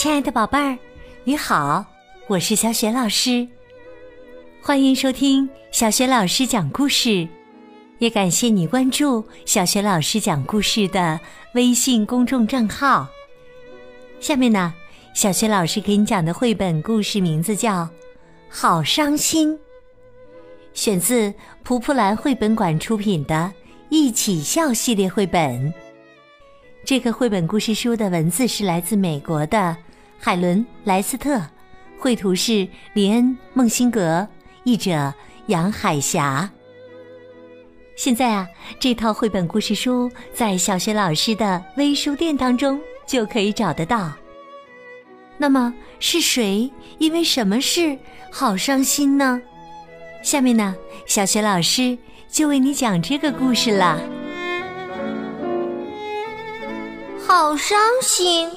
[0.00, 0.78] 亲爱的宝贝儿，
[1.24, 1.84] 你好，
[2.28, 3.44] 我是小雪老师，
[4.62, 7.26] 欢迎收听小雪老师讲故事，
[7.98, 11.18] 也感谢你关注小雪老师讲故事的
[11.54, 13.08] 微信公众账号。
[14.20, 14.72] 下面呢，
[15.14, 17.82] 小雪老师给你讲的绘本故事名字叫
[18.48, 19.52] 《好伤心》，
[20.74, 21.34] 选自
[21.64, 23.34] 蒲蒲兰绘本馆出品的
[23.88, 25.74] 《一起笑》系列绘本。
[26.84, 29.76] 这个绘本故事书的文字是来自美国的
[30.20, 31.40] 海伦·莱斯特，
[31.98, 34.26] 绘图是林恩·孟辛格，
[34.64, 35.14] 译者
[35.46, 36.50] 杨海霞。
[37.96, 38.46] 现在啊，
[38.80, 44.12] 这套绘本故事书在小学老师的微书店当中就可以找得到。
[45.36, 47.96] 那么是谁因为什么事
[48.30, 49.40] 好伤心呢？
[50.22, 50.74] 下面呢，
[51.06, 51.96] 小学老师
[52.28, 54.00] 就为你讲这个故事了。
[57.24, 58.48] 好伤心！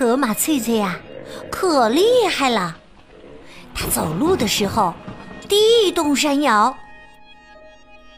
[0.00, 0.98] 河马翠翠呀，
[1.52, 2.74] 可厉害了。
[3.74, 4.94] 它走路的时候，
[5.46, 6.74] 地动山摇。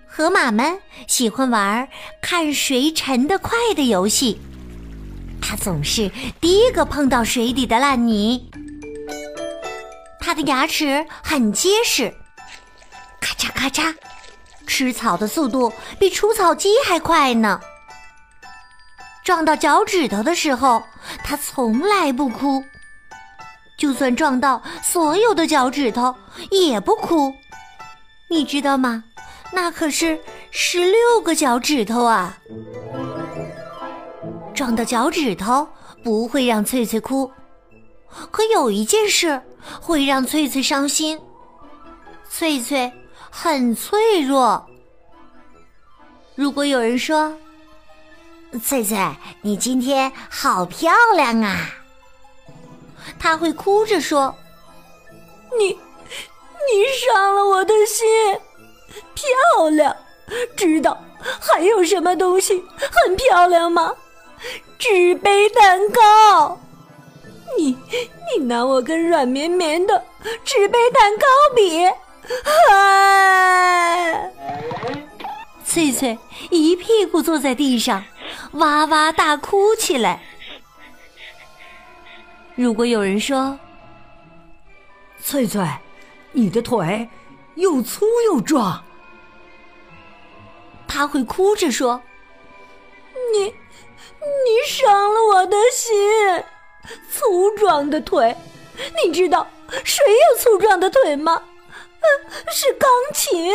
[0.06, 1.88] 河马们喜欢玩
[2.20, 4.40] 看谁沉得快的游戏。
[5.40, 6.08] 它总是
[6.40, 8.48] 第一个碰到水底的烂泥。
[10.20, 12.14] 它的牙齿很结实，
[13.20, 13.92] 咔嚓咔嚓。
[14.68, 17.60] 吃草的速度比除草机还快呢。
[19.24, 20.80] 撞到脚趾头的时候，
[21.32, 22.62] 它从来不哭。
[23.78, 26.14] 就算撞到所有的脚趾头，
[26.50, 27.32] 也不哭。
[28.28, 29.02] 你知道吗？
[29.50, 32.36] 那可是十六个脚趾头啊！
[34.52, 35.66] 撞到脚趾头
[36.04, 37.32] 不会让翠翠哭，
[38.30, 39.40] 可有一件事
[39.80, 41.18] 会让翠翠伤心。
[42.28, 42.92] 翠翠。
[43.34, 44.66] 很脆弱。
[46.34, 47.34] 如果有人说
[48.60, 48.98] ：“翠翠，
[49.42, 51.70] 你今天好漂亮啊！”
[53.18, 54.34] 他会哭着说
[55.58, 55.78] ：“你，你
[56.94, 58.06] 伤了我的心。
[59.14, 59.96] 漂亮，
[60.56, 61.02] 知道
[61.40, 63.94] 还有什么东西很漂亮吗？
[64.78, 66.58] 纸杯蛋糕。
[67.56, 67.76] 你，
[68.36, 70.04] 你拿我跟软绵绵的
[70.44, 71.86] 纸杯蛋糕比。”
[72.68, 74.30] 嗨！
[75.64, 76.16] 翠翠
[76.50, 78.04] 一屁股坐在地上，
[78.52, 80.22] 哇哇大哭起来。
[82.54, 83.58] 如果有人说
[85.22, 85.66] ：“翠翠，
[86.32, 87.08] 你的腿
[87.54, 88.84] 又粗又壮。”
[90.86, 92.02] 他会哭着说
[93.34, 93.54] ：“你，你
[94.66, 96.44] 伤了我的心。
[97.10, 98.36] 粗壮的腿，
[99.04, 99.46] 你知道
[99.84, 101.42] 谁有粗壮的腿吗？”
[102.52, 103.54] 是钢琴，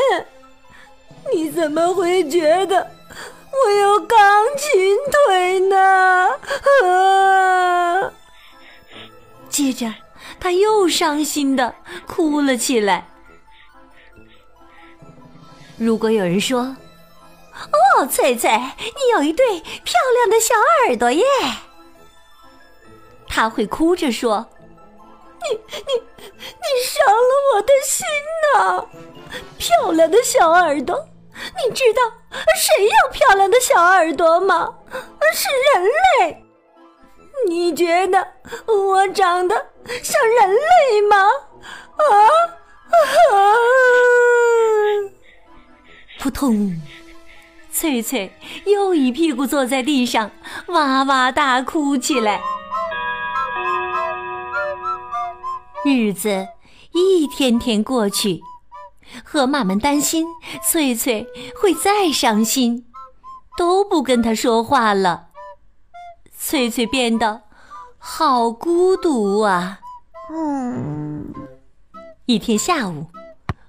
[1.33, 2.89] 你怎么会觉得
[3.65, 4.97] 我有钢琴
[5.27, 5.75] 腿呢？
[6.83, 8.11] 啊！
[9.49, 9.93] 接着，
[10.39, 11.75] 他又伤心的
[12.05, 13.09] 哭了起来。
[15.77, 16.75] 如果有人说
[17.97, 20.53] ：“哦，翠翠，你有一对漂亮的小
[20.85, 21.23] 耳朵耶！”
[23.27, 24.47] 他会哭着说。
[25.39, 25.93] 你你
[26.33, 28.05] 你伤了我的心
[28.55, 28.85] 呐！
[29.57, 32.01] 漂亮的小耳朵，你知道
[32.57, 34.75] 谁有漂亮的小耳朵吗？
[35.33, 35.85] 是人
[36.19, 36.43] 类。
[37.47, 38.27] 你觉得
[38.65, 39.55] 我长得
[40.03, 41.17] 像人类吗？
[41.97, 42.03] 啊
[43.31, 43.35] 啊！
[46.19, 46.81] 扑通！
[47.71, 48.33] 翠翠
[48.65, 50.31] 又一屁股坐在地上，
[50.67, 52.41] 哇哇大哭起来。
[55.85, 56.47] 日子
[56.93, 58.41] 一天天过去，
[59.29, 60.25] 河马们担心
[60.63, 62.85] 翠翠会再伤心，
[63.57, 65.27] 都不跟她说话了。
[66.39, 67.41] 翠翠变得
[67.97, 69.81] 好孤独啊！
[70.31, 71.33] 嗯。
[72.25, 73.07] 一天下午，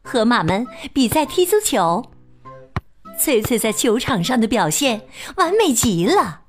[0.05, 0.65] 河马们
[0.95, 2.05] 比赛踢足球，
[3.19, 5.09] 翠翠在球场上的表现
[5.39, 6.43] 完美极了，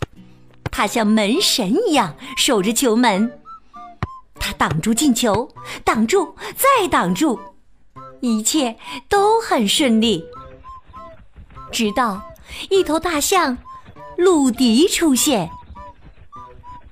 [0.69, 3.39] 她像门神一样守着球门。
[4.35, 5.49] 她挡住进球，
[5.83, 7.39] 挡住，再挡住，
[8.21, 8.77] 一切
[9.07, 10.25] 都很顺利。
[11.71, 12.21] 直到
[12.69, 13.57] 一头大象
[14.17, 15.49] 鲁迪出现。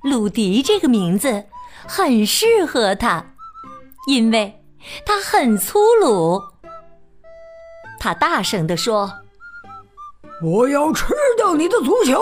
[0.04, 1.46] 鲁迪这个名字
[1.88, 3.34] 很适合他，
[4.08, 4.64] 因为
[5.06, 6.42] 他很粗鲁。
[8.00, 9.12] 他大声地说
[10.42, 12.22] ：“我要吃掉你的足球，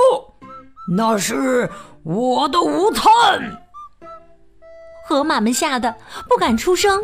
[0.95, 1.69] 那是
[2.03, 3.61] 我的午餐。”
[5.05, 5.93] 河马们吓得
[6.27, 7.03] 不敢出声。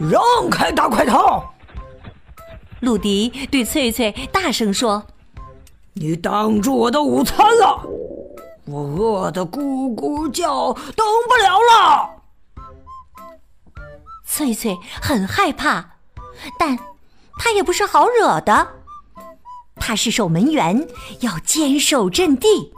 [0.00, 1.44] 让开，大块头！
[2.80, 5.04] 鲁迪对翠翠大声说
[5.92, 7.86] ：“你挡住我的午餐了！”
[8.64, 12.22] 我饿得咕咕叫，等不了了。
[14.24, 15.96] 翠翠很害怕，
[16.58, 16.78] 但
[17.38, 18.68] 她也不是好惹的。
[19.76, 20.88] 她是守门员，
[21.20, 22.72] 要坚守阵地。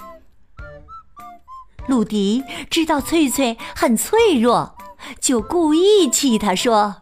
[1.87, 4.77] 鲁迪知道翠翠很脆弱，
[5.21, 7.02] 就故意气她说：“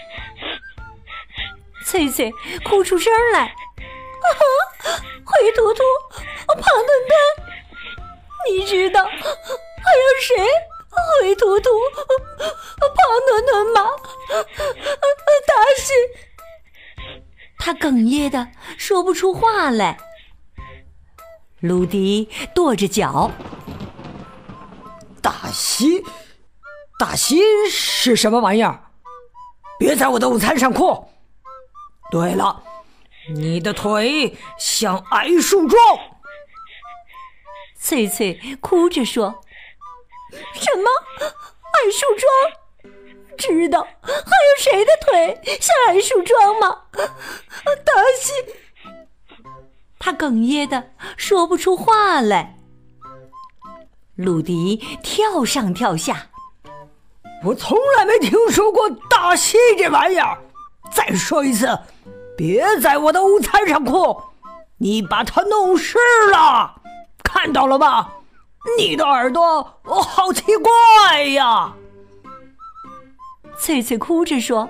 [1.85, 2.31] 翠翠
[2.63, 4.27] 哭出声来：“啊
[5.25, 5.81] 灰秃秃、
[6.47, 7.13] 胖墩墩，
[8.49, 10.35] 你知道还有谁
[11.19, 11.69] 灰秃秃、
[12.79, 12.87] 胖
[13.27, 13.89] 墩墩吗？
[15.47, 15.93] 大西。”
[17.57, 19.97] 他哽咽的说不出话来。
[21.59, 23.31] 鲁迪跺着脚
[25.21, 26.03] ：“大西，
[26.99, 28.91] 大西是什么玩意儿？
[29.77, 31.09] 别在我的午餐上哭。
[32.09, 32.63] 对了，
[33.35, 35.79] 你的腿像矮树桩。”
[37.79, 39.41] 翠翠哭着说
[40.53, 40.89] ：“什么
[41.73, 42.91] 矮树桩？”
[43.37, 46.83] 知道还有谁的腿像矮树桩吗？
[47.83, 48.33] 大西，
[49.97, 52.60] 他哽咽的说不出话来。
[54.15, 56.27] 鲁迪跳上跳下，
[57.45, 60.37] 我从来没听说过大戏这玩意儿。
[60.91, 61.79] 再说一次，
[62.37, 64.21] 别在我的午餐上哭，
[64.77, 65.97] 你把它弄湿
[66.31, 66.81] 了，
[67.23, 68.11] 看到了吧？
[68.77, 71.73] 你的耳朵好奇怪呀。
[73.57, 74.69] 翠翠哭着说：“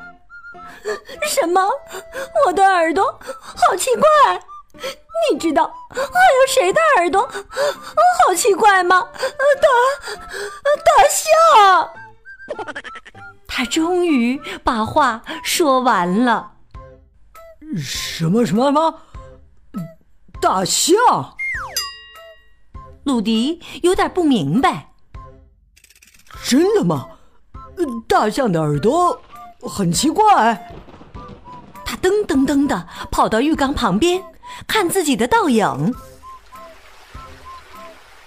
[1.28, 1.68] 什么？
[2.46, 4.42] 我的耳朵好奇怪？
[5.30, 9.08] 你知道还有谁的耳朵好奇怪吗？”
[9.62, 9.68] 大
[10.86, 11.90] 大象。
[13.48, 16.54] 他终于把话说完了。
[17.78, 19.02] 什么什么什么？
[20.42, 20.98] 大象？
[23.04, 24.92] 鲁迪有点不明白。
[26.44, 27.08] 真的吗？
[28.08, 29.22] 大象的耳朵
[29.62, 30.72] 很奇怪。
[31.86, 34.24] 他噔噔噔的跑到浴缸旁边，
[34.68, 35.94] 看自己的倒影。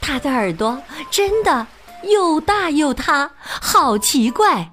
[0.00, 1.66] 他的耳朵真的
[2.02, 4.72] 又大又塌，好奇怪。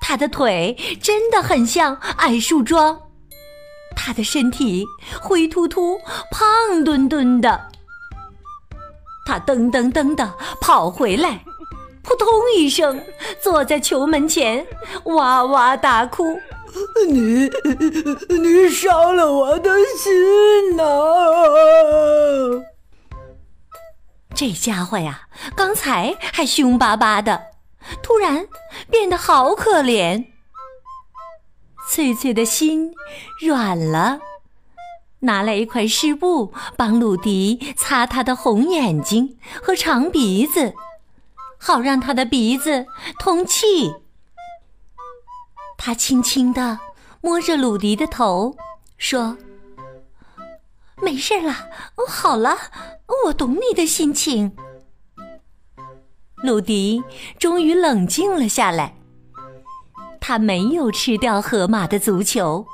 [0.00, 3.00] 他的腿真的很像矮树桩。
[3.96, 4.86] 他的身体
[5.20, 5.98] 灰秃秃、
[6.30, 7.68] 胖墩墩的。
[9.26, 11.40] 他噔噔噔的跑回来。
[12.02, 13.04] 扑通一声，
[13.42, 14.66] 坐在球门前，
[15.04, 16.40] 哇哇大哭。
[17.08, 17.50] 你，
[18.28, 20.84] 你伤了我的心呐！
[24.34, 27.42] 这家伙呀，刚才还凶巴巴的，
[28.02, 28.46] 突然
[28.90, 30.26] 变得好可怜。
[31.88, 32.92] 翠翠的心
[33.40, 34.20] 软了，
[35.20, 40.74] 拿来一块湿布，帮鲁迪擦他的红眼睛和长鼻子。
[41.60, 42.86] 好让他的鼻子
[43.18, 43.92] 通气。
[45.78, 46.78] 他轻轻地
[47.22, 48.54] 摸着鲁迪的头，
[48.98, 49.38] 说
[51.00, 51.54] ：“没事了，
[52.06, 52.58] 好了，
[53.24, 54.54] 我懂你的心情。”
[56.44, 57.02] 鲁迪
[57.38, 58.96] 终于冷静了下来。
[60.20, 62.66] 他没有吃掉河马的足球，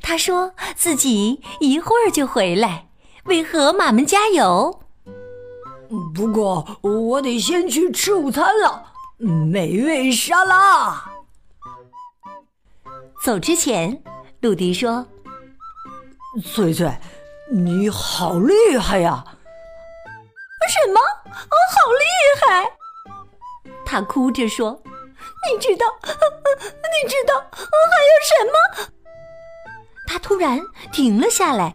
[0.00, 2.88] 他说自己一会儿就回来，
[3.24, 4.80] 为河马们加油。
[6.14, 11.10] 不过我得先去吃午餐了，美味沙拉。
[13.26, 14.04] 走之前，
[14.40, 15.04] 鲁迪说
[16.46, 16.96] ：“翠翠，
[17.50, 19.24] 你好厉害呀！”
[20.70, 21.00] 什么？
[21.28, 22.04] 好厉
[22.46, 22.70] 害！
[23.84, 24.80] 他哭着说
[25.50, 25.86] ：“你知道？
[26.06, 28.92] 你知道还有什么？”
[30.06, 30.60] 他突然
[30.92, 31.74] 停了下来，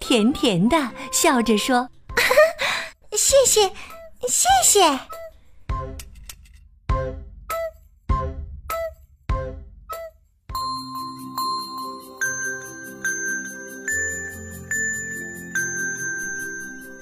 [0.00, 1.88] 甜甜的笑着说。
[3.16, 3.68] 谢谢，
[4.26, 4.98] 谢谢。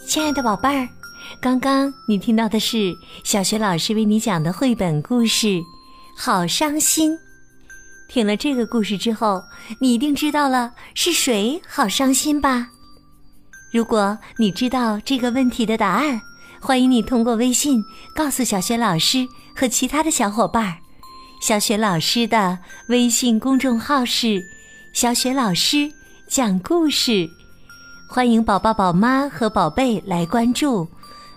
[0.09, 0.89] 亲爱的宝贝儿，
[1.39, 5.47] 刚刚你听到的是小学老师为你讲的绘本故事
[6.17, 7.13] 《好伤心》。
[8.09, 9.43] 听了这个故事之后，
[9.83, 12.69] 你一定知道了是谁好伤心吧？
[13.71, 16.19] 如果你知道这个问题的答案，
[16.59, 17.85] 欢迎你通过微信
[18.15, 20.79] 告诉小雪老师和其他的小伙伴儿。
[21.43, 24.43] 小雪老师的微信公众号是
[24.95, 25.93] “小雪老师
[26.27, 27.29] 讲故事”，
[28.11, 30.89] 欢迎宝宝、宝妈和宝贝来关注。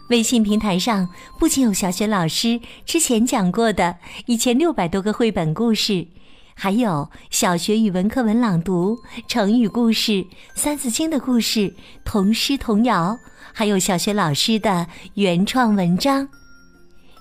[0.10, 3.94] 微信平台上不仅有小雪老师之前讲过的
[4.26, 6.08] 一千六百多个绘本故事，
[6.56, 8.98] 还有小学语文课文朗读、
[9.28, 10.26] 成语故事、
[10.56, 11.74] 三字经的故事、
[12.06, 13.18] 童诗童谣，
[13.52, 16.26] 还有小学老师的原创文章。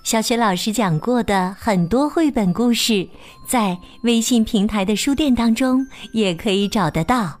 [0.01, 3.05] 小学老师讲过的很多绘本故事，
[3.45, 7.40] 在微信平台的书店当中也可以找得到。